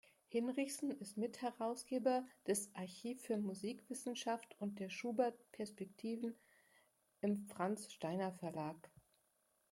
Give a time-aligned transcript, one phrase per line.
[0.25, 6.33] Hinrichsen ist Mitherausgeber des „Archiv für Musikwissenschaft“ und der „Schubert:Perspektiven“
[7.19, 8.89] im Franz Steiner Verlag.